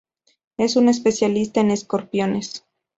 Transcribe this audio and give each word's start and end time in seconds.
Es 0.57 0.77
un 0.77 0.89
especialista 0.89 1.59
en 1.61 1.69
escorpiones. 1.69 2.65